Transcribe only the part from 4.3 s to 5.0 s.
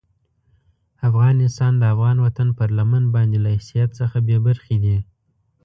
برخې دي.